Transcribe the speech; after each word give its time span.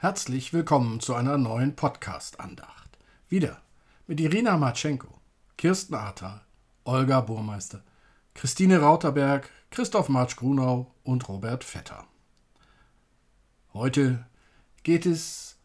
Herzlich 0.00 0.52
willkommen 0.52 1.00
zu 1.00 1.16
einer 1.16 1.38
neuen 1.38 1.74
Podcast-Andacht. 1.74 2.96
Wieder 3.28 3.60
mit 4.06 4.20
Irina 4.20 4.56
Matschenko, 4.56 5.08
Kirsten 5.56 5.96
Ahrtal, 5.96 6.40
Olga 6.84 7.20
Burmeister, 7.20 7.82
Christine 8.32 8.78
Rauterberg, 8.78 9.50
Christoph 9.70 10.08
Marsch-Grunau 10.08 10.94
und 11.02 11.28
Robert 11.28 11.64
Vetter. 11.64 12.06
Heute 13.72 14.24
geht 14.84 15.04
es 15.04 15.56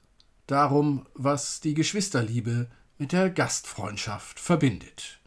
darum, 0.47 1.05
was 1.13 1.59
die 1.59 1.75
Geschwisterliebe 1.75 2.71
mit 2.97 3.11
der 3.11 3.29
Gastfreundschaft 3.29 4.39
verbindet. 4.39 5.19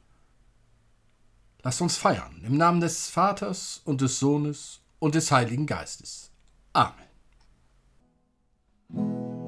Lasst 1.63 1.81
uns 1.81 1.97
feiern 1.97 2.43
im 2.45 2.57
Namen 2.57 2.81
des 2.81 3.09
Vaters 3.09 3.83
und 3.85 4.01
des 4.01 4.19
Sohnes 4.19 4.81
und 4.99 5.15
des 5.15 5.31
Heiligen 5.31 5.67
Geistes. 5.67 6.33
Amen. 6.73 7.06
Música 8.93 9.46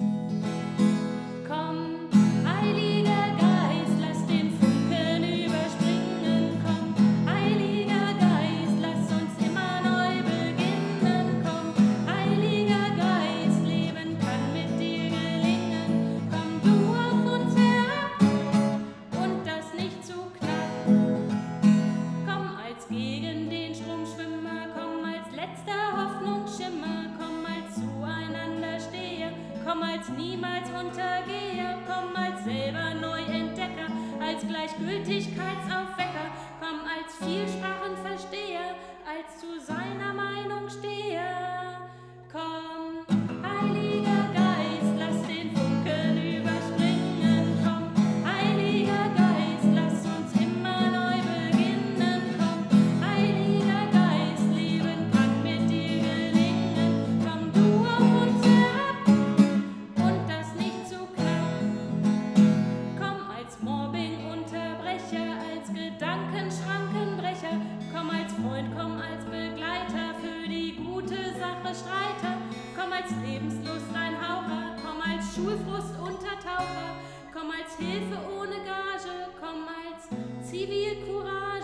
komm 68.77 69.01
als 69.01 69.25
Begleiter, 69.25 70.15
für 70.21 70.49
die 70.49 70.77
gute 70.77 71.17
Sache 71.39 71.75
Streiter. 71.75 72.37
Komm 72.77 72.93
als 72.93 73.11
Lebenslusteinhaucher, 73.25 74.77
komm 74.83 75.01
als 75.01 75.34
Schulfrust-Untertaucher. 75.34 76.91
Komm 77.32 77.50
als 77.50 77.76
Hilfe 77.76 78.19
ohne 78.37 78.56
Gage, 78.65 79.31
komm 79.41 79.67
als 79.69 80.09
Zivilcourage. 80.49 81.57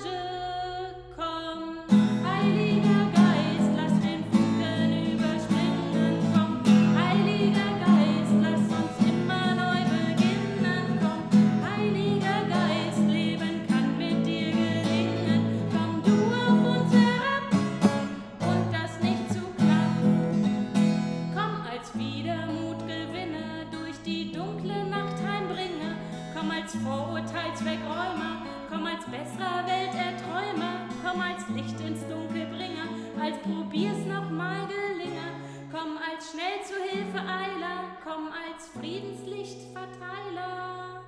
Komm 29.35 29.35
als 29.35 29.37
besserer 29.37 29.67
Welterträumer. 29.67 30.87
Komm 31.03 31.21
als 31.21 31.49
Licht 31.49 31.81
ins 31.81 32.07
Dunkel 32.09 32.47
bringer, 32.47 32.89
als 33.21 33.37
probier's 33.39 34.07
noch 34.07 34.31
mal 34.31 34.67
gelinge. 34.67 35.35
Komm 35.71 35.99
als 35.99 36.31
schnell 36.31 36.63
zu 36.65 36.75
Hilfe 36.75 37.19
Eiler, 37.19 37.99
komm 38.05 38.29
als 38.29 38.69
Friedenslichtverteiler. 38.69 41.03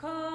Komm, 0.00 0.31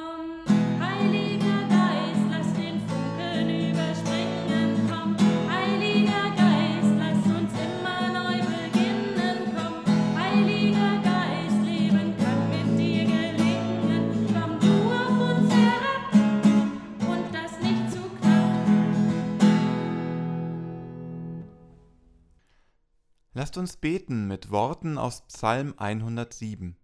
Lasst 23.37 23.55
uns 23.55 23.77
beten 23.77 24.27
mit 24.27 24.49
Worten 24.49 24.97
aus 24.97 25.21
Psalm 25.27 25.75
107. 25.77 26.75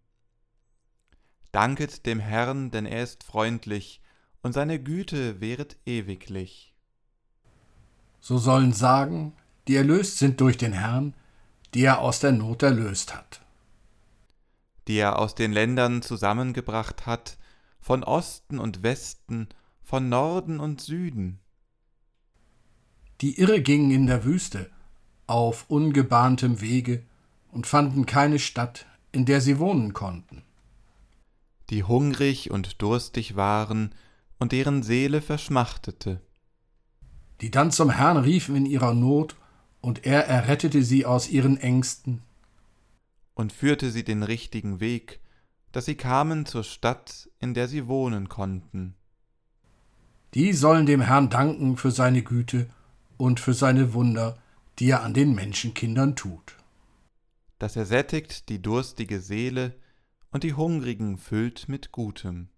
Danket 1.52 2.06
dem 2.06 2.20
Herrn, 2.20 2.70
denn 2.70 2.86
er 2.86 3.02
ist 3.02 3.24
freundlich, 3.24 4.04
und 4.44 4.54
seine 4.54 4.78
Güte 4.80 5.42
wäret 5.42 5.78
ewiglich. 5.88 6.76
So 8.20 8.38
sollen 8.38 8.72
sagen, 8.72 9.34
die 9.68 9.76
erlöst 9.76 10.20
sind 10.20 10.42
durch 10.42 10.56
den 10.56 10.74
Herrn, 10.74 11.16
die 11.74 11.86
er 11.86 12.02
aus 12.02 12.20
der 12.20 12.34
Not 12.34 12.62
erlöst 12.62 13.16
hat. 13.16 13.42
die 14.88 14.98
er 14.98 15.18
aus 15.18 15.34
den 15.34 15.54
Ländern 15.54 16.04
zusammengebracht 16.04 17.08
hat, 17.08 17.40
von 17.80 18.04
Osten 18.04 18.60
und 18.60 18.84
Westen, 18.84 19.50
von 19.82 20.08
Norden 20.08 20.60
und 20.60 20.82
Süden. 20.82 21.40
Die 23.22 23.40
irre 23.40 23.60
gingen 23.60 23.90
in 23.90 24.06
der 24.06 24.24
Wüste, 24.24 24.70
auf 25.28 25.66
ungebahntem 25.70 26.62
Wege 26.62 27.04
und 27.52 27.68
fanden 27.68 28.06
keine 28.06 28.40
Stadt, 28.40 28.86
in 29.12 29.26
der 29.26 29.42
sie 29.42 29.60
wohnen 29.60 29.94
konnten. 29.94 30.44
die 31.70 31.84
hungrig 31.84 32.52
und 32.52 32.82
durstig 32.82 33.36
waren 33.36 33.96
und 34.38 34.52
deren 34.52 34.84
Seele 34.84 35.22
verschmachtete, 35.22 36.22
Die 37.42 37.50
dann 37.52 37.72
zum 37.72 37.90
Herrn 37.90 38.18
riefen 38.18 38.56
in 38.56 38.66
ihrer 38.66 38.94
Not, 38.94 39.36
und 39.82 40.06
er 40.06 40.28
errettete 40.28 40.84
sie 40.84 41.06
aus 41.06 41.30
ihren 41.30 41.58
Ängsten. 41.58 42.22
und 43.34 43.52
führte 43.52 43.90
sie 43.92 44.04
den 44.04 44.24
richtigen 44.24 44.80
Weg, 44.80 45.20
dass 45.72 45.86
sie 45.86 45.96
kamen 45.96 46.46
zur 46.46 46.64
Stadt, 46.64 47.30
in 47.40 47.54
der 47.54 47.68
sie 47.68 47.88
wohnen 47.88 48.30
konnten. 48.30 48.96
Die 50.36 50.54
sollen 50.54 50.86
dem 50.86 51.02
Herrn 51.02 51.30
danken 51.30 51.78
für 51.78 51.92
seine 51.92 52.22
Güte 52.22 52.70
und 53.18 53.40
für 53.40 53.54
seine 53.54 53.94
Wunder, 53.94 54.38
die 54.80 54.90
er 54.90 55.04
an 55.04 55.14
den 55.14 55.34
Menschenkindern 55.36 56.16
tut. 56.16 56.58
dass 57.60 57.78
er 57.78 57.86
sättigt 57.86 58.50
die 58.50 58.62
durstige 58.62 59.22
Seele 59.22 59.74
und 60.32 60.44
die 60.44 60.54
Hungrigen 60.54 61.18
füllt 61.18 61.70
mit 61.70 61.94
Gutem. 61.94 62.50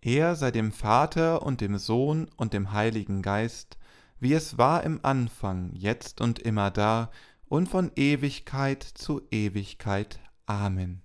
Er 0.00 0.36
sei 0.36 0.50
dem 0.50 0.72
Vater 0.72 1.42
und 1.42 1.60
dem 1.60 1.76
Sohn 1.76 2.30
und 2.36 2.54
dem 2.54 2.72
Heiligen 2.72 3.20
Geist, 3.20 3.76
wie 4.20 4.32
es 4.32 4.56
war 4.56 4.84
im 4.84 5.00
Anfang, 5.02 5.74
jetzt 5.74 6.22
und 6.22 6.38
immer 6.38 6.70
da 6.70 7.10
und 7.44 7.68
von 7.68 7.92
Ewigkeit 7.94 8.82
zu 8.82 9.20
Ewigkeit. 9.30 10.18
Amen. 10.46 11.02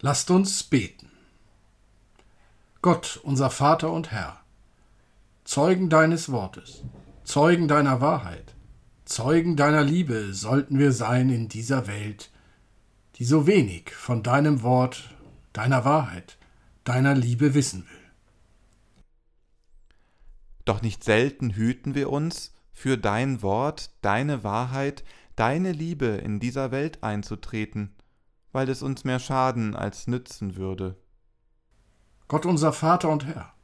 Lasst 0.00 0.30
uns 0.30 0.62
beten. 0.62 1.10
Gott, 2.82 3.18
unser 3.24 3.50
Vater 3.50 3.90
und 3.90 4.12
Herr, 4.12 4.40
Zeugen 5.44 5.90
deines 5.90 6.30
Wortes, 6.30 6.84
Zeugen 7.26 7.66
deiner 7.66 8.00
Wahrheit, 8.00 8.54
Zeugen 9.04 9.56
deiner 9.56 9.82
Liebe 9.82 10.32
sollten 10.32 10.78
wir 10.78 10.92
sein 10.92 11.28
in 11.28 11.48
dieser 11.48 11.88
Welt, 11.88 12.30
die 13.16 13.24
so 13.24 13.48
wenig 13.48 13.90
von 13.90 14.22
deinem 14.22 14.62
Wort, 14.62 15.12
deiner 15.52 15.84
Wahrheit, 15.84 16.38
deiner 16.84 17.16
Liebe 17.16 17.52
wissen 17.52 17.80
will. 17.80 18.12
Doch 20.64 20.82
nicht 20.82 21.02
selten 21.02 21.50
hüten 21.50 21.96
wir 21.96 22.10
uns, 22.10 22.54
für 22.72 22.96
dein 22.96 23.42
Wort, 23.42 23.90
deine 24.02 24.44
Wahrheit, 24.44 25.02
deine 25.34 25.72
Liebe 25.72 26.06
in 26.06 26.38
dieser 26.38 26.70
Welt 26.70 27.02
einzutreten, 27.02 27.96
weil 28.52 28.68
es 28.68 28.82
uns 28.82 29.02
mehr 29.02 29.18
schaden 29.18 29.74
als 29.74 30.06
nützen 30.06 30.54
würde. 30.54 30.96
Gott 32.28 32.46
unser 32.46 32.72
Vater 32.72 33.08
und 33.08 33.26
Herr, 33.26 33.55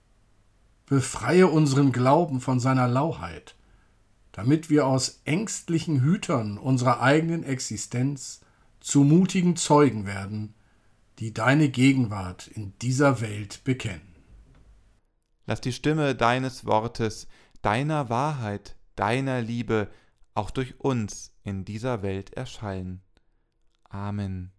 befreie 0.92 1.46
unseren 1.46 1.90
Glauben 1.90 2.38
von 2.42 2.60
seiner 2.60 2.86
Lauheit, 2.86 3.56
damit 4.30 4.68
wir 4.68 4.86
aus 4.86 5.22
ängstlichen 5.24 6.02
Hütern 6.02 6.58
unserer 6.58 7.00
eigenen 7.00 7.44
Existenz 7.44 8.42
zu 8.78 9.02
mutigen 9.02 9.56
Zeugen 9.56 10.04
werden, 10.04 10.52
die 11.18 11.32
deine 11.32 11.70
Gegenwart 11.70 12.46
in 12.46 12.76
dieser 12.82 13.22
Welt 13.22 13.64
bekennen. 13.64 14.16
Lass 15.46 15.62
die 15.62 15.72
Stimme 15.72 16.14
deines 16.14 16.66
Wortes, 16.66 17.26
deiner 17.62 18.10
Wahrheit, 18.10 18.76
deiner 18.94 19.40
Liebe 19.40 19.88
auch 20.34 20.50
durch 20.50 20.78
uns 20.78 21.32
in 21.42 21.64
dieser 21.64 22.02
Welt 22.02 22.34
erschallen. 22.34 23.00
Amen. 23.88 24.52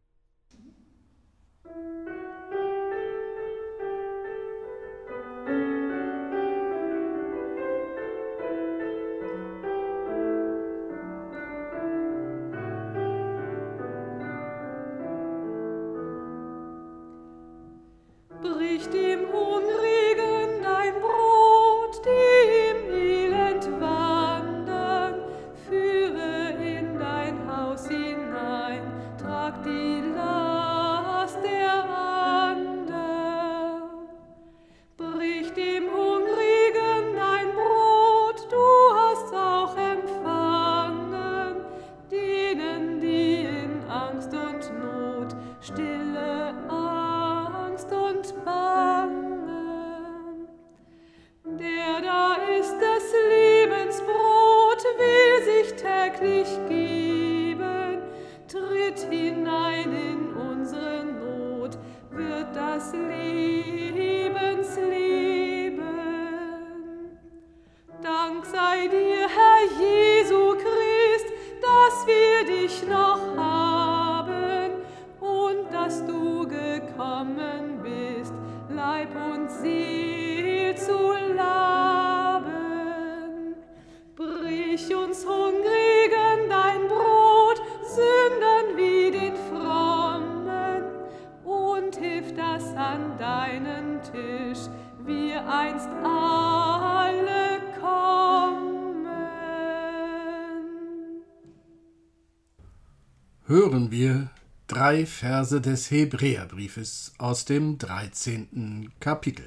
Hören 103.53 103.91
wir 103.91 104.31
drei 104.65 105.05
Verse 105.05 105.62
des 105.62 105.91
Hebräerbriefes 105.91 107.13
aus 107.19 107.45
dem 107.45 107.77
13. 107.77 108.91
Kapitel. 109.00 109.45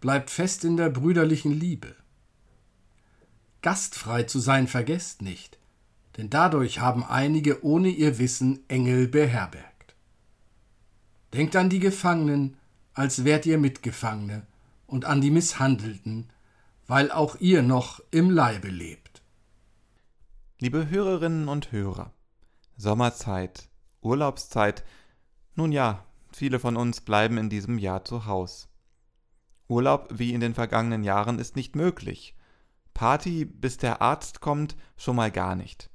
Bleibt 0.00 0.30
fest 0.30 0.64
in 0.64 0.78
der 0.78 0.88
brüderlichen 0.88 1.52
Liebe. 1.52 1.94
Gastfrei 3.60 4.22
zu 4.22 4.38
sein 4.38 4.66
vergesst 4.66 5.20
nicht, 5.20 5.58
denn 6.16 6.30
dadurch 6.30 6.80
haben 6.80 7.04
einige 7.04 7.62
ohne 7.62 7.90
ihr 7.90 8.18
Wissen 8.18 8.60
Engel 8.66 9.06
beherbergt. 9.06 9.94
Denkt 11.34 11.54
an 11.54 11.68
die 11.68 11.80
Gefangenen, 11.80 12.56
als 12.94 13.24
wärt 13.24 13.44
ihr 13.44 13.58
Mitgefangene, 13.58 14.46
und 14.86 15.04
an 15.04 15.20
die 15.20 15.30
Misshandelten, 15.30 16.30
weil 16.86 17.10
auch 17.10 17.36
ihr 17.40 17.60
noch 17.60 18.00
im 18.10 18.30
Leibe 18.30 18.68
lebt. 18.68 19.03
Liebe 20.64 20.88
Hörerinnen 20.88 21.48
und 21.48 21.72
Hörer, 21.72 22.14
Sommerzeit, 22.78 23.68
Urlaubszeit, 24.00 24.82
nun 25.54 25.72
ja, 25.72 26.06
viele 26.32 26.58
von 26.58 26.78
uns 26.78 27.02
bleiben 27.02 27.36
in 27.36 27.50
diesem 27.50 27.76
Jahr 27.76 28.06
zu 28.06 28.24
Haus. 28.24 28.70
Urlaub 29.68 30.08
wie 30.10 30.32
in 30.32 30.40
den 30.40 30.54
vergangenen 30.54 31.04
Jahren 31.04 31.38
ist 31.38 31.54
nicht 31.54 31.76
möglich. 31.76 32.34
Party, 32.94 33.44
bis 33.44 33.76
der 33.76 34.00
Arzt 34.00 34.40
kommt, 34.40 34.74
schon 34.96 35.16
mal 35.16 35.30
gar 35.30 35.54
nicht. 35.54 35.90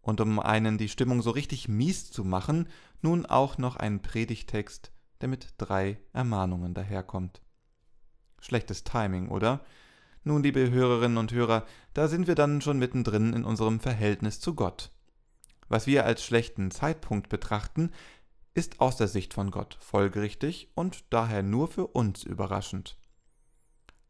Und 0.00 0.20
um 0.20 0.40
einen 0.40 0.76
die 0.76 0.88
Stimmung 0.88 1.22
so 1.22 1.30
richtig 1.30 1.68
mies 1.68 2.10
zu 2.10 2.24
machen, 2.24 2.68
nun 3.02 3.26
auch 3.26 3.58
noch 3.58 3.76
ein 3.76 4.02
Predigtext, 4.02 4.90
der 5.20 5.28
mit 5.28 5.54
drei 5.56 6.00
Ermahnungen 6.12 6.74
daherkommt. 6.74 7.42
Schlechtes 8.40 8.82
Timing, 8.82 9.28
oder? 9.28 9.60
Nun, 10.22 10.42
liebe 10.42 10.70
Hörerinnen 10.70 11.16
und 11.16 11.32
Hörer, 11.32 11.64
da 11.94 12.06
sind 12.06 12.26
wir 12.26 12.34
dann 12.34 12.60
schon 12.60 12.78
mittendrin 12.78 13.32
in 13.32 13.42
unserem 13.42 13.80
Verhältnis 13.80 14.38
zu 14.38 14.54
Gott. 14.54 14.90
Was 15.68 15.86
wir 15.86 16.04
als 16.04 16.22
schlechten 16.22 16.70
Zeitpunkt 16.70 17.30
betrachten, 17.30 17.90
ist 18.52 18.80
aus 18.80 18.98
der 18.98 19.08
Sicht 19.08 19.32
von 19.32 19.50
Gott 19.50 19.78
folgerichtig 19.80 20.72
und 20.74 21.04
daher 21.10 21.42
nur 21.42 21.68
für 21.68 21.86
uns 21.86 22.22
überraschend. 22.22 22.98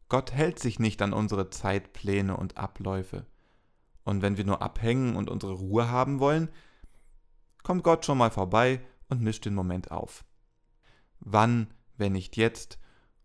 Gott 0.09 0.33
hält 0.33 0.59
sich 0.59 0.79
nicht 0.79 1.01
an 1.01 1.13
unsere 1.13 1.49
Zeitpläne 1.49 2.35
und 2.35 2.57
Abläufe. 2.57 3.25
Und 4.03 4.21
wenn 4.21 4.35
wir 4.35 4.43
nur 4.43 4.61
abhängen 4.61 5.15
und 5.15 5.29
unsere 5.29 5.53
Ruhe 5.53 5.89
haben 5.89 6.19
wollen, 6.19 6.49
kommt 7.63 7.85
Gott 7.85 8.05
schon 8.05 8.17
mal 8.17 8.31
vorbei 8.31 8.81
und 9.07 9.21
mischt 9.21 9.45
den 9.45 9.55
Moment 9.55 9.91
auf. 9.91 10.25
Wann, 11.21 11.73
wenn 11.95 12.11
nicht 12.11 12.35
jetzt, 12.35 12.79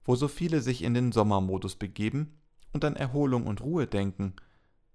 wo 0.05 0.15
so 0.15 0.29
viele 0.29 0.61
sich 0.61 0.83
in 0.83 0.95
den 0.95 1.11
Sommermodus 1.11 1.75
begeben 1.75 2.37
und 2.77 2.85
an 2.85 2.95
Erholung 2.95 3.47
und 3.47 3.63
Ruhe 3.63 3.87
denken, 3.87 4.35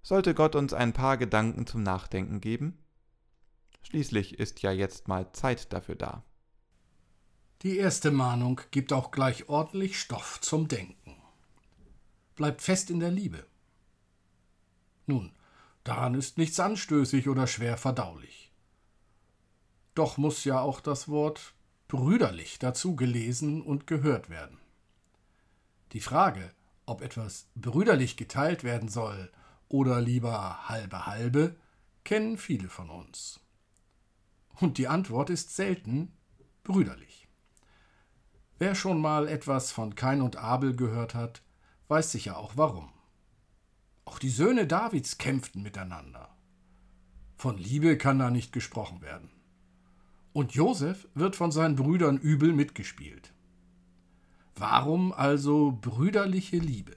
sollte 0.02 0.34
Gott 0.34 0.56
uns 0.56 0.72
ein 0.72 0.92
paar 0.92 1.16
Gedanken 1.16 1.66
zum 1.66 1.82
Nachdenken 1.82 2.40
geben? 2.40 2.78
Schließlich 3.82 4.38
ist 4.38 4.62
ja 4.62 4.70
jetzt 4.72 5.08
mal 5.08 5.32
Zeit 5.32 5.72
dafür 5.72 5.96
da. 5.96 6.24
Die 7.62 7.76
erste 7.76 8.10
Mahnung 8.10 8.60
gibt 8.70 8.92
auch 8.92 9.10
gleich 9.10 9.48
ordentlich 9.48 9.98
Stoff 9.98 10.40
zum 10.40 10.68
Denken. 10.68 11.16
Bleibt 12.36 12.62
fest 12.62 12.90
in 12.90 13.00
der 13.00 13.10
Liebe. 13.10 13.46
Nun, 15.06 15.32
daran 15.84 16.14
ist 16.14 16.38
nichts 16.38 16.58
anstößig 16.58 17.28
oder 17.28 17.46
schwer 17.46 17.76
verdaulich. 17.76 18.52
Doch 19.94 20.16
muss 20.16 20.44
ja 20.44 20.60
auch 20.60 20.80
das 20.80 21.08
Wort 21.08 21.54
brüderlich 21.88 22.58
dazu 22.58 22.96
gelesen 22.96 23.60
und 23.60 23.86
gehört 23.86 24.30
werden. 24.30 24.58
Die 25.92 26.00
Frage, 26.00 26.54
ob 26.86 27.02
etwas 27.02 27.48
brüderlich 27.54 28.16
geteilt 28.16 28.64
werden 28.64 28.88
soll 28.88 29.30
oder 29.68 30.00
lieber 30.00 30.68
halbe 30.68 31.06
halbe, 31.06 31.56
kennen 32.04 32.36
viele 32.36 32.68
von 32.68 32.90
uns. 32.90 33.40
Und 34.60 34.78
die 34.78 34.88
Antwort 34.88 35.30
ist 35.30 35.54
selten 35.54 36.12
brüderlich. 36.62 37.28
Wer 38.58 38.74
schon 38.74 39.00
mal 39.00 39.26
etwas 39.28 39.72
von 39.72 39.94
Kain 39.94 40.20
und 40.20 40.36
Abel 40.36 40.76
gehört 40.76 41.14
hat, 41.14 41.42
weiß 41.88 42.12
sicher 42.12 42.38
auch 42.38 42.52
warum. 42.56 42.92
Auch 44.04 44.18
die 44.18 44.30
Söhne 44.30 44.66
Davids 44.66 45.18
kämpften 45.18 45.62
miteinander. 45.62 46.36
Von 47.36 47.58
Liebe 47.58 47.98
kann 47.98 48.18
da 48.18 48.30
nicht 48.30 48.52
gesprochen 48.52 49.00
werden. 49.00 49.30
Und 50.32 50.54
Josef 50.54 51.08
wird 51.14 51.34
von 51.34 51.50
seinen 51.50 51.76
Brüdern 51.76 52.18
übel 52.18 52.52
mitgespielt. 52.52 53.31
Warum 54.54 55.12
also 55.12 55.78
brüderliche 55.80 56.58
Liebe? 56.58 56.96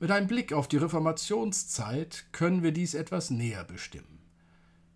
Mit 0.00 0.10
einem 0.10 0.26
Blick 0.26 0.52
auf 0.52 0.68
die 0.68 0.76
Reformationszeit 0.76 2.26
können 2.32 2.62
wir 2.62 2.72
dies 2.72 2.94
etwas 2.94 3.30
näher 3.30 3.64
bestimmen. 3.64 4.18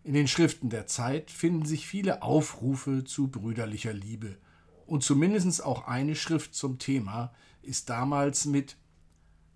In 0.05 0.15
den 0.15 0.27
Schriften 0.27 0.71
der 0.71 0.87
Zeit 0.87 1.31
finden 1.31 1.67
sich 1.67 1.87
viele 1.87 2.23
Aufrufe 2.23 3.05
zu 3.05 3.29
brüderlicher 3.29 3.93
Liebe, 3.93 4.39
und 4.87 5.03
zumindest 5.03 5.65
auch 5.65 5.87
eine 5.87 6.15
Schrift 6.15 6.55
zum 6.55 6.79
Thema 6.79 7.33
ist 7.63 7.89
damals 7.89 8.45
mit 8.45 8.77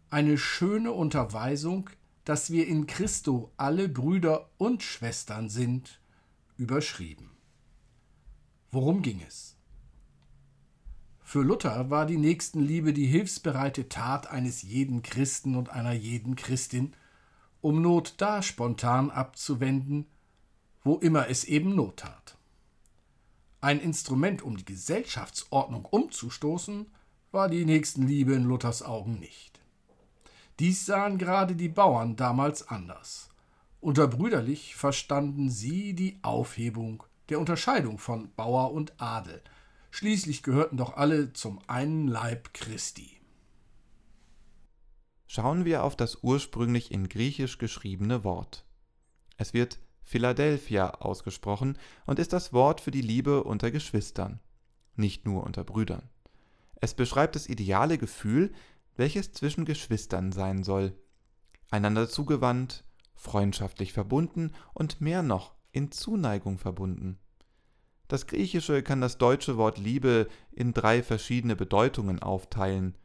eine 0.08 0.38
schöne 0.38 0.92
Unterweisung, 0.92 1.90
dass 2.24 2.50
wir 2.50 2.66
in 2.66 2.86
Christo 2.86 3.52
alle 3.56 3.88
Brüder 3.88 4.50
und 4.56 4.82
Schwestern 4.82 5.48
sind, 5.48 6.00
überschrieben. 6.56 7.30
Worum 8.70 9.02
ging 9.02 9.20
es? 9.26 9.55
Für 11.28 11.42
Luther 11.42 11.90
war 11.90 12.06
die 12.06 12.18
Nächstenliebe 12.18 12.92
die 12.92 13.06
hilfsbereite 13.06 13.88
Tat 13.88 14.28
eines 14.28 14.62
jeden 14.62 15.02
Christen 15.02 15.56
und 15.56 15.70
einer 15.70 15.92
jeden 15.92 16.36
Christin, 16.36 16.94
um 17.60 17.82
Not 17.82 18.14
da 18.18 18.42
spontan 18.42 19.10
abzuwenden, 19.10 20.06
wo 20.84 20.98
immer 20.98 21.28
es 21.28 21.42
eben 21.42 21.74
Not 21.74 21.96
tat. 21.96 22.38
Ein 23.60 23.80
Instrument, 23.80 24.40
um 24.40 24.56
die 24.56 24.64
Gesellschaftsordnung 24.64 25.84
umzustoßen, 25.84 26.86
war 27.32 27.48
die 27.48 27.64
Nächstenliebe 27.64 28.32
in 28.32 28.44
Luthers 28.44 28.84
Augen 28.84 29.18
nicht. 29.18 29.58
Dies 30.60 30.86
sahen 30.86 31.18
gerade 31.18 31.56
die 31.56 31.68
Bauern 31.68 32.14
damals 32.14 32.68
anders. 32.68 33.30
Unter 33.80 34.06
brüderlich 34.06 34.76
verstanden 34.76 35.50
sie 35.50 35.92
die 35.92 36.20
Aufhebung 36.22 37.02
der 37.30 37.40
Unterscheidung 37.40 37.98
von 37.98 38.30
Bauer 38.36 38.70
und 38.70 38.92
Adel– 38.98 39.42
Schließlich 39.96 40.42
gehörten 40.42 40.76
doch 40.76 40.98
alle 40.98 41.32
zum 41.32 41.58
einen 41.68 42.06
Leib 42.06 42.52
Christi. 42.52 43.18
Schauen 45.26 45.64
wir 45.64 45.84
auf 45.84 45.96
das 45.96 46.18
ursprünglich 46.22 46.90
in 46.90 47.08
Griechisch 47.08 47.56
geschriebene 47.56 48.22
Wort. 48.22 48.66
Es 49.38 49.54
wird 49.54 49.78
Philadelphia 50.02 50.90
ausgesprochen 50.90 51.78
und 52.04 52.18
ist 52.18 52.34
das 52.34 52.52
Wort 52.52 52.82
für 52.82 52.90
die 52.90 53.00
Liebe 53.00 53.42
unter 53.42 53.70
Geschwistern, 53.70 54.38
nicht 54.96 55.24
nur 55.24 55.44
unter 55.44 55.64
Brüdern. 55.64 56.10
Es 56.74 56.92
beschreibt 56.92 57.34
das 57.34 57.48
ideale 57.48 57.96
Gefühl, 57.96 58.52
welches 58.96 59.32
zwischen 59.32 59.64
Geschwistern 59.64 60.30
sein 60.30 60.62
soll. 60.62 60.92
Einander 61.70 62.06
zugewandt, 62.06 62.84
freundschaftlich 63.14 63.94
verbunden 63.94 64.52
und 64.74 65.00
mehr 65.00 65.22
noch 65.22 65.54
in 65.72 65.90
Zuneigung 65.90 66.58
verbunden. 66.58 67.18
Das 68.08 68.26
Griechische 68.26 68.82
kann 68.82 69.00
das 69.00 69.18
deutsche 69.18 69.56
Wort 69.56 69.78
Liebe 69.78 70.28
in 70.52 70.72
drei 70.72 71.02
verschiedene 71.02 71.56
Bedeutungen 71.56 72.20
aufteilen. 72.20 72.96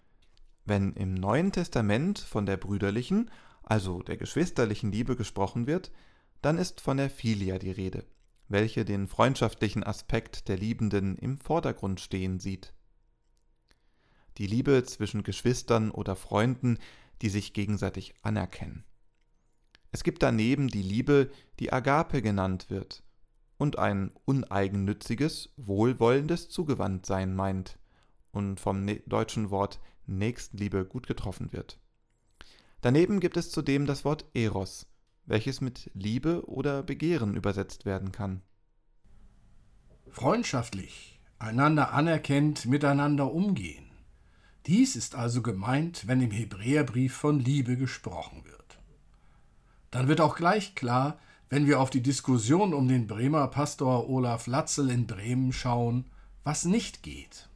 Wenn 0.65 0.93
im 0.93 1.15
Neuen 1.15 1.51
Testament 1.51 2.20
von 2.20 2.46
der 2.46 2.58
brüderlichen, 2.58 3.31
also 3.63 4.03
der 4.03 4.17
geschwisterlichen 4.17 4.91
Liebe 4.91 5.15
gesprochen 5.15 5.65
wird, 5.65 5.91
dann 6.41 6.58
ist 6.58 6.81
von 6.81 6.98
der 6.98 7.10
Philia 7.10 7.58
die 7.58 7.72
Rede, 7.72 8.05
welche 8.48 8.86
den 8.86 9.08
freundschaftlichen 9.08 9.84
Aspekt 9.84 10.48
der 10.48 10.58
Liebenden 10.58 11.17
im 11.17 11.38
Vordergrund 11.38 12.00
stehen 12.00 12.39
sieht. 12.39 12.74
Die 14.38 14.48
Liebe 14.48 14.84
zwischen 14.84 15.24
Geschwistern 15.24 15.91
oder 15.91 16.15
Freunden, 16.15 16.77
die 17.22 17.29
sich 17.29 17.53
gegenseitig 17.53 18.13
anerkennen. 18.22 18.84
Es 19.91 20.03
gibt 20.03 20.24
daneben 20.24 20.67
die 20.67 20.81
Liebe, 20.81 21.31
die 21.60 21.74
Agape 21.74 22.22
genannt 22.22 22.70
wird, 22.70 23.03
und 23.62 23.77
ein 23.77 24.10
uneigennütziges, 24.25 25.53
wohlwollendes 25.56 26.50
Zugewandtsein 26.50 27.36
meint 27.36 27.77
und 28.32 28.60
vom 28.60 28.84
ne 28.84 29.03
deutschen 29.06 29.51
Wort 29.51 29.80
Nächstenliebe 30.08 30.84
gut 30.84 31.06
getroffen 31.06 31.53
wird. 31.53 31.80
Daneben 32.82 33.20
gibt 33.20 33.38
es 33.38 33.51
zudem 33.51 33.86
das 33.86 34.03
Wort 34.03 34.25
Eros, 34.34 34.88
welches 35.27 35.62
mit 35.62 35.91
Liebe 35.94 36.50
oder 36.50 36.82
Begehren 36.82 37.36
übersetzt 37.36 37.86
werden 37.86 38.12
kann. 38.12 38.41
Freundschaftlich, 40.10 41.22
einander 41.38 41.94
anerkennt, 41.94 42.65
miteinander 42.65 43.32
umgehen. 43.32 43.91
Dies 44.65 44.96
ist 44.96 45.13
also 45.13 45.44
gemeint, 45.44 46.08
wenn 46.08 46.20
im 46.20 46.32
Hebräerbrief 46.32 47.15
von 47.15 47.39
Liebe 47.39 47.77
gesprochen 47.77 48.44
wird. 48.44 48.80
Dann 49.91 50.08
wird 50.08 50.20
auch 50.20 50.36
gleich 50.36 50.74
klar, 50.74 51.20
wenn 51.51 51.67
wir 51.67 51.81
auf 51.81 51.89
die 51.89 52.01
Diskussion 52.01 52.74
um 52.74 52.88
den 52.88 53.08
Bremer 53.08 53.46
Pastor 53.50 54.10
Olaf 54.10 54.48
Latzel 54.48 54.89
in 54.89 55.05
Bremen 55.05 55.51
schauen, 55.51 56.05
was 56.46 56.63
nicht 56.63 57.03
geht. 57.03 57.50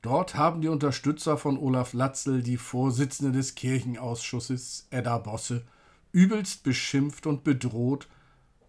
Dort 0.00 0.36
haben 0.36 0.62
die 0.62 0.68
Unterstützer 0.68 1.36
von 1.36 1.58
Olaf 1.58 1.92
Latzel 1.92 2.42
die 2.42 2.56
Vorsitzende 2.56 3.30
des 3.30 3.54
Kirchenausschusses, 3.54 4.86
Edda 4.90 5.18
Bosse, 5.18 5.66
übelst 6.12 6.62
beschimpft 6.62 7.26
und 7.26 7.44
bedroht, 7.44 8.08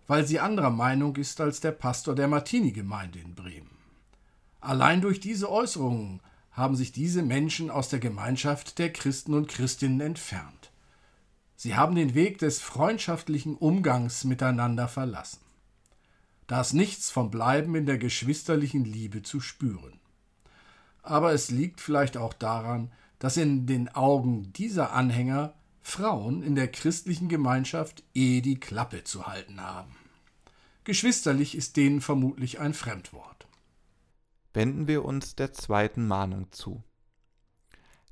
weil 0.05 0.27
sie 0.27 0.41
anderer 0.41 0.71
Meinung 0.71 1.15
ist 1.15 1.39
als 1.39 1.61
der 1.61 1.71
Pastor 1.71 2.13
der 2.13 2.27
Martini-Gemeinde 2.27 3.19
in 3.19 3.35
Bremen. 3.35 3.77
Allein 4.59 4.99
durch 4.99 5.21
diese 5.21 5.49
Äußerungen 5.49 6.19
haben 6.51 6.75
sich 6.75 6.91
diese 6.91 7.21
Menschen 7.21 7.69
aus 7.69 7.87
der 7.87 7.99
Gemeinschaft 7.99 8.79
der 8.79 8.91
Christen 8.91 9.33
und 9.33 9.47
Christinnen 9.47 10.01
entfernt. 10.01 10.58
Sie 11.61 11.75
haben 11.75 11.95
den 11.95 12.15
Weg 12.15 12.37
des 12.37 12.61
freundschaftlichen 12.61 13.57
Umgangs 13.57 14.23
miteinander 14.23 14.87
verlassen. 14.87 15.41
Da 16.47 16.61
ist 16.61 16.71
nichts 16.71 17.11
vom 17.11 17.29
Bleiben 17.29 17.75
in 17.75 17.85
der 17.85 17.97
geschwisterlichen 17.97 18.85
Liebe 18.85 19.23
zu 19.23 19.41
spüren. 19.41 19.99
Aber 21.03 21.33
es 21.33 21.51
liegt 21.51 21.81
vielleicht 21.81 22.15
auch 22.15 22.31
daran, 22.31 22.93
dass 23.19 23.35
in 23.35 23.67
den 23.67 23.89
Augen 23.89 24.53
dieser 24.53 24.93
Anhänger 24.93 25.53
Frauen 25.81 26.43
in 26.43 26.55
der 26.55 26.69
christlichen 26.69 27.27
Gemeinschaft 27.27 28.03
eh 28.13 28.39
die 28.39 28.57
Klappe 28.57 29.03
zu 29.03 29.27
halten 29.27 29.59
haben. 29.59 29.93
Geschwisterlich 30.85 31.55
ist 31.55 31.75
denen 31.75 31.99
vermutlich 31.99 32.61
ein 32.61 32.73
Fremdwort. 32.73 33.47
Wenden 34.53 34.87
wir 34.87 35.03
uns 35.03 35.35
der 35.35 35.51
zweiten 35.51 36.07
Mahnung 36.07 36.53
zu. 36.53 36.81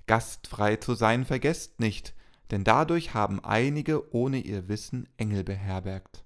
Gastfrei 0.05 0.75
zu 0.75 0.95
sein 0.95 1.23
vergesst 1.23 1.79
nicht, 1.79 2.13
denn 2.51 2.63
dadurch 2.63 3.13
haben 3.13 3.43
einige 3.43 4.13
ohne 4.13 4.39
ihr 4.39 4.67
Wissen 4.67 5.09
Engel 5.17 5.43
beherbergt. 5.43 6.25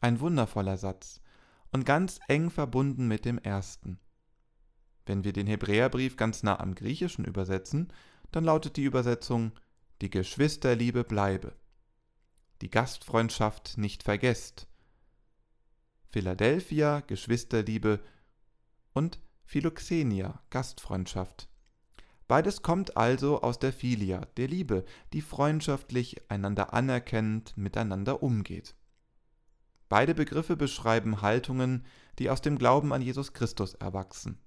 Ein 0.00 0.20
wundervoller 0.20 0.76
Satz 0.76 1.20
und 1.70 1.84
ganz 1.84 2.20
eng 2.28 2.50
verbunden 2.50 3.08
mit 3.08 3.24
dem 3.24 3.38
ersten. 3.38 3.98
Wenn 5.06 5.24
wir 5.24 5.32
den 5.32 5.46
Hebräerbrief 5.46 6.16
ganz 6.16 6.42
nah 6.42 6.60
am 6.60 6.74
Griechischen 6.74 7.24
übersetzen, 7.24 7.92
dann 8.30 8.44
lautet 8.44 8.76
die 8.76 8.84
Übersetzung 8.84 9.52
Die 10.00 10.10
Geschwisterliebe 10.10 11.04
bleibe, 11.04 11.54
die 12.60 12.70
Gastfreundschaft 12.70 13.78
nicht 13.78 14.02
vergesst, 14.02 14.68
Philadelphia 16.10 17.00
Geschwisterliebe 17.00 18.00
und 18.92 19.20
Philoxenia 19.44 20.42
Gastfreundschaft. 20.50 21.48
Beides 22.28 22.62
kommt 22.62 22.96
also 22.96 23.42
aus 23.42 23.58
der 23.58 23.72
Philia, 23.72 24.26
der 24.36 24.48
Liebe, 24.48 24.84
die 25.12 25.20
freundschaftlich 25.20 26.30
einander 26.30 26.72
anerkennend 26.72 27.56
miteinander 27.56 28.22
umgeht. 28.22 28.74
Beide 29.88 30.14
Begriffe 30.14 30.56
beschreiben 30.56 31.20
Haltungen, 31.20 31.84
die 32.18 32.30
aus 32.30 32.40
dem 32.40 32.56
Glauben 32.56 32.92
an 32.92 33.02
Jesus 33.02 33.34
Christus 33.34 33.74
erwachsen. 33.74 34.38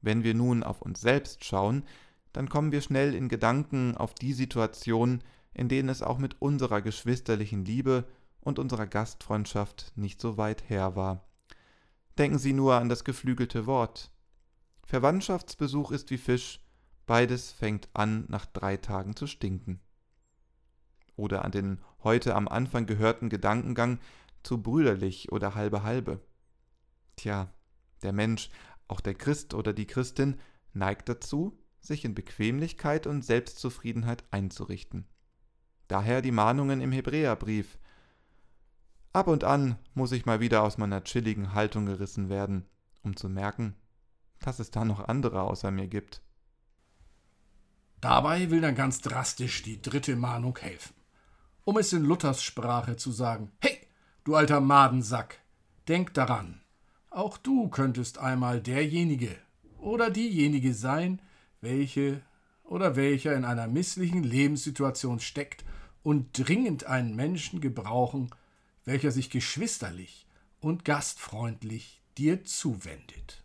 Wenn 0.00 0.24
wir 0.24 0.34
nun 0.34 0.62
auf 0.62 0.80
uns 0.80 1.00
selbst 1.00 1.44
schauen, 1.44 1.84
dann 2.32 2.48
kommen 2.48 2.72
wir 2.72 2.80
schnell 2.80 3.14
in 3.14 3.28
Gedanken 3.28 3.96
auf 3.96 4.14
die 4.14 4.32
Situation, 4.32 5.22
in 5.52 5.68
denen 5.68 5.88
es 5.88 6.02
auch 6.02 6.18
mit 6.18 6.40
unserer 6.40 6.82
geschwisterlichen 6.82 7.64
Liebe 7.64 8.04
und 8.40 8.58
unserer 8.58 8.86
Gastfreundschaft 8.86 9.92
nicht 9.96 10.20
so 10.20 10.36
weit 10.36 10.68
her 10.68 10.96
war. 10.96 11.28
Denken 12.18 12.38
Sie 12.38 12.52
nur 12.52 12.74
an 12.74 12.88
das 12.88 13.04
geflügelte 13.04 13.66
Wort. 13.66 14.10
Verwandtschaftsbesuch 14.84 15.90
ist 15.90 16.10
wie 16.10 16.18
Fisch, 16.18 16.63
Beides 17.06 17.52
fängt 17.52 17.88
an, 17.92 18.24
nach 18.28 18.46
drei 18.46 18.76
Tagen 18.76 19.14
zu 19.16 19.26
stinken. 19.26 19.80
Oder 21.16 21.44
an 21.44 21.52
den 21.52 21.78
heute 22.02 22.34
am 22.34 22.48
Anfang 22.48 22.86
gehörten 22.86 23.28
Gedankengang 23.28 23.98
zu 24.42 24.62
brüderlich 24.62 25.30
oder 25.32 25.54
halbe 25.54 25.82
halbe. 25.82 26.20
Tja, 27.16 27.52
der 28.02 28.12
Mensch, 28.12 28.50
auch 28.88 29.00
der 29.00 29.14
Christ 29.14 29.54
oder 29.54 29.72
die 29.72 29.86
Christin, 29.86 30.38
neigt 30.72 31.08
dazu, 31.08 31.58
sich 31.80 32.04
in 32.04 32.14
Bequemlichkeit 32.14 33.06
und 33.06 33.24
Selbstzufriedenheit 33.24 34.24
einzurichten. 34.30 35.06
Daher 35.88 36.22
die 36.22 36.32
Mahnungen 36.32 36.80
im 36.80 36.92
Hebräerbrief. 36.92 37.78
Ab 39.12 39.28
und 39.28 39.44
an 39.44 39.78
muss 39.94 40.12
ich 40.12 40.26
mal 40.26 40.40
wieder 40.40 40.62
aus 40.62 40.78
meiner 40.78 41.04
chilligen 41.04 41.52
Haltung 41.52 41.86
gerissen 41.86 42.28
werden, 42.28 42.66
um 43.02 43.16
zu 43.16 43.28
merken, 43.28 43.74
dass 44.40 44.58
es 44.58 44.70
da 44.70 44.84
noch 44.84 45.00
andere 45.00 45.42
außer 45.42 45.70
mir 45.70 45.86
gibt. 45.86 46.23
Dabei 48.04 48.50
will 48.50 48.60
dann 48.60 48.74
ganz 48.74 49.00
drastisch 49.00 49.62
die 49.62 49.80
dritte 49.80 50.14
Mahnung 50.14 50.58
helfen. 50.58 50.92
Um 51.64 51.78
es 51.78 51.90
in 51.94 52.04
Luthers 52.04 52.42
Sprache 52.42 52.96
zu 52.96 53.10
sagen: 53.10 53.50
Hey, 53.60 53.78
du 54.24 54.34
alter 54.34 54.60
Madensack, 54.60 55.40
denk 55.88 56.12
daran, 56.12 56.60
auch 57.08 57.38
du 57.38 57.70
könntest 57.70 58.18
einmal 58.18 58.60
derjenige 58.60 59.34
oder 59.78 60.10
diejenige 60.10 60.74
sein, 60.74 61.22
welche 61.62 62.20
oder 62.62 62.94
welcher 62.94 63.34
in 63.34 63.46
einer 63.46 63.68
misslichen 63.68 64.22
Lebenssituation 64.22 65.18
steckt 65.18 65.64
und 66.02 66.38
dringend 66.38 66.84
einen 66.84 67.16
Menschen 67.16 67.62
gebrauchen, 67.62 68.28
welcher 68.84 69.12
sich 69.12 69.30
geschwisterlich 69.30 70.26
und 70.60 70.84
gastfreundlich 70.84 72.02
dir 72.18 72.44
zuwendet. 72.44 73.42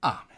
Amen. 0.00 0.37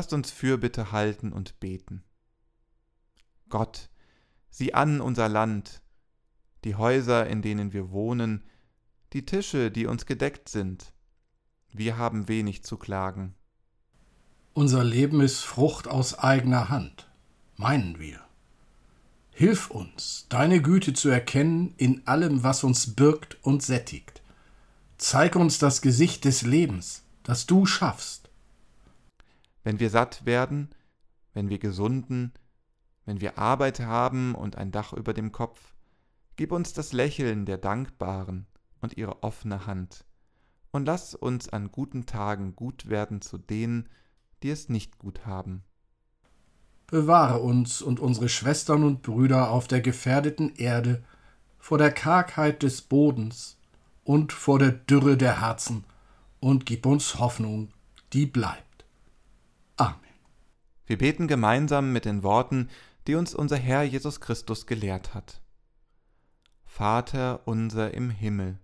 Lasst 0.00 0.14
uns 0.14 0.30
Fürbitte 0.30 0.92
halten 0.92 1.30
und 1.30 1.60
beten. 1.60 2.02
Gott, 3.50 3.90
sieh 4.48 4.72
an 4.72 5.02
unser 5.02 5.28
Land, 5.28 5.82
die 6.64 6.74
Häuser, 6.74 7.26
in 7.26 7.42
denen 7.42 7.74
wir 7.74 7.90
wohnen, 7.90 8.42
die 9.12 9.26
Tische, 9.26 9.70
die 9.70 9.84
uns 9.84 10.06
gedeckt 10.06 10.48
sind. 10.48 10.94
Wir 11.70 11.98
haben 11.98 12.28
wenig 12.28 12.64
zu 12.64 12.78
klagen. 12.78 13.34
Unser 14.54 14.84
Leben 14.84 15.20
ist 15.20 15.40
Frucht 15.40 15.86
aus 15.86 16.18
eigener 16.18 16.70
Hand, 16.70 17.06
meinen 17.58 17.98
wir. 17.98 18.20
Hilf 19.32 19.68
uns, 19.68 20.24
deine 20.30 20.62
Güte 20.62 20.94
zu 20.94 21.10
erkennen 21.10 21.74
in 21.76 22.06
allem, 22.06 22.42
was 22.42 22.64
uns 22.64 22.94
birgt 22.94 23.36
und 23.42 23.62
sättigt. 23.62 24.22
Zeig 24.96 25.36
uns 25.36 25.58
das 25.58 25.82
Gesicht 25.82 26.24
des 26.24 26.40
Lebens, 26.40 27.02
das 27.22 27.44
du 27.44 27.66
schaffst. 27.66 28.19
Wenn 29.62 29.80
wir 29.80 29.90
satt 29.90 30.24
werden, 30.26 30.70
wenn 31.34 31.48
wir 31.48 31.58
gesunden, 31.58 32.32
wenn 33.04 33.20
wir 33.20 33.38
Arbeit 33.38 33.80
haben 33.80 34.34
und 34.34 34.56
ein 34.56 34.70
Dach 34.70 34.92
über 34.92 35.12
dem 35.14 35.32
Kopf, 35.32 35.74
gib 36.36 36.52
uns 36.52 36.72
das 36.72 36.92
Lächeln 36.92 37.46
der 37.46 37.58
Dankbaren 37.58 38.46
und 38.80 38.96
ihre 38.96 39.22
offene 39.22 39.66
Hand, 39.66 40.04
und 40.72 40.86
lass 40.86 41.14
uns 41.14 41.48
an 41.48 41.72
guten 41.72 42.06
Tagen 42.06 42.54
gut 42.54 42.88
werden 42.88 43.20
zu 43.20 43.38
denen, 43.38 43.88
die 44.42 44.50
es 44.50 44.68
nicht 44.68 44.98
gut 44.98 45.26
haben. 45.26 45.64
Bewahre 46.86 47.40
uns 47.40 47.82
und 47.82 48.00
unsere 48.00 48.28
Schwestern 48.28 48.84
und 48.84 49.02
Brüder 49.02 49.50
auf 49.50 49.68
der 49.68 49.80
gefährdeten 49.80 50.54
Erde 50.56 51.02
vor 51.58 51.78
der 51.78 51.92
Kargheit 51.92 52.62
des 52.62 52.82
Bodens 52.82 53.58
und 54.02 54.32
vor 54.32 54.58
der 54.58 54.72
Dürre 54.72 55.16
der 55.16 55.40
Herzen 55.40 55.84
und 56.40 56.66
gib 56.66 56.86
uns 56.86 57.18
Hoffnung, 57.18 57.68
die 58.12 58.26
bleibt. 58.26 58.69
Amen. 59.80 59.96
Wir 60.84 60.98
beten 60.98 61.26
gemeinsam 61.26 61.90
mit 61.90 62.04
den 62.04 62.22
Worten, 62.22 62.68
die 63.06 63.14
uns 63.14 63.34
unser 63.34 63.56
Herr 63.56 63.82
Jesus 63.82 64.20
Christus 64.20 64.66
gelehrt 64.66 65.14
hat. 65.14 65.40
Vater 66.66 67.46
unser 67.46 67.94
im 67.94 68.10
Himmel, 68.10 68.58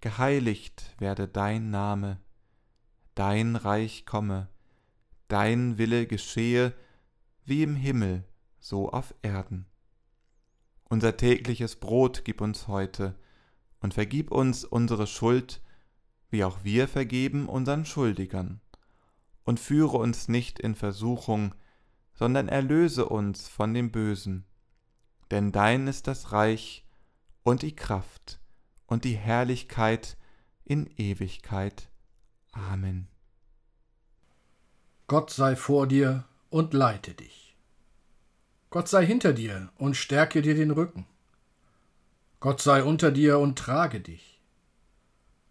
geheiligt 0.00 0.96
werde 0.98 1.28
dein 1.28 1.70
Name, 1.70 2.18
dein 3.14 3.54
Reich 3.54 4.06
komme, 4.06 4.48
dein 5.28 5.78
Wille 5.78 6.08
geschehe, 6.08 6.72
wie 7.44 7.62
im 7.62 7.76
Himmel, 7.76 8.24
so 8.58 8.90
auf 8.90 9.14
Erden. 9.22 9.66
Unser 10.82 11.16
tägliches 11.16 11.76
Brot 11.76 12.24
gib 12.24 12.40
uns 12.40 12.66
heute, 12.66 13.14
und 13.78 13.94
vergib 13.94 14.32
uns 14.32 14.64
unsere 14.64 15.06
Schuld, 15.06 15.62
wie 16.30 16.42
auch 16.42 16.64
wir 16.64 16.88
vergeben 16.88 17.48
unseren 17.48 17.84
Schuldigern. 17.84 18.60
Und 19.44 19.60
führe 19.60 19.98
uns 19.98 20.28
nicht 20.28 20.58
in 20.58 20.74
Versuchung, 20.74 21.54
sondern 22.14 22.48
erlöse 22.48 23.06
uns 23.06 23.48
von 23.48 23.74
dem 23.74 23.90
Bösen. 23.90 24.44
Denn 25.30 25.52
dein 25.52 25.86
ist 25.86 26.06
das 26.06 26.32
Reich 26.32 26.84
und 27.42 27.62
die 27.62 27.76
Kraft 27.76 28.40
und 28.86 29.04
die 29.04 29.16
Herrlichkeit 29.16 30.16
in 30.64 30.86
Ewigkeit. 30.96 31.90
Amen. 32.52 33.08
Gott 35.06 35.30
sei 35.30 35.56
vor 35.56 35.86
dir 35.86 36.24
und 36.50 36.72
leite 36.72 37.12
dich. 37.14 37.56
Gott 38.70 38.88
sei 38.88 39.04
hinter 39.06 39.32
dir 39.32 39.70
und 39.76 39.96
stärke 39.96 40.40
dir 40.40 40.54
den 40.54 40.70
Rücken. 40.70 41.06
Gott 42.40 42.60
sei 42.60 42.82
unter 42.82 43.10
dir 43.10 43.38
und 43.38 43.58
trage 43.58 44.00
dich. 44.00 44.42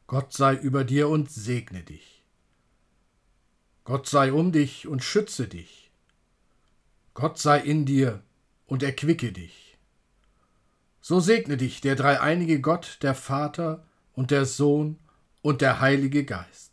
Gott 0.07 0.33
sei 0.33 0.55
über 0.55 0.83
dir 0.83 1.09
und 1.09 1.31
segne 1.31 1.83
dich. 1.83 2.12
Gott 3.85 4.07
sei 4.07 4.31
um 4.31 4.51
dich 4.51 4.87
und 4.87 5.03
schütze 5.03 5.47
dich. 5.47 5.91
Gott 7.13 7.37
sei 7.37 7.59
in 7.59 7.85
dir 7.85 8.21
und 8.65 8.81
erquicke 8.81 9.31
dich. 9.31 9.77
So 11.01 11.19
segne 11.19 11.57
dich 11.57 11.81
der 11.81 11.95
dreieinige 11.95 12.61
Gott, 12.61 12.99
der 13.01 13.13
Vater 13.13 13.85
und 14.13 14.31
der 14.31 14.45
Sohn 14.45 14.99
und 15.41 15.61
der 15.61 15.81
Heilige 15.81 16.23
Geist. 16.23 16.72